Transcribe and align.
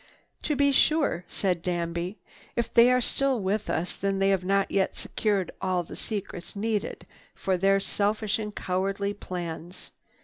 "To 0.41 0.55
be 0.55 0.71
sure," 0.71 1.25
said 1.27 1.61
Danby, 1.61 2.17
"if 2.55 2.73
they 2.73 2.89
are 2.91 3.01
still 3.01 3.39
with 3.39 3.69
us, 3.69 3.95
then 3.95 4.17
they 4.17 4.29
have 4.29 4.43
not 4.43 4.71
yet 4.71 4.95
secured 4.97 5.51
all 5.61 5.83
the 5.83 5.95
secrets 5.95 6.55
needed 6.55 7.05
for 7.35 7.55
their 7.55 7.79
selfish 7.79 8.39
and 8.39 8.55
cowardly 8.55 9.13
plans. 9.13 9.91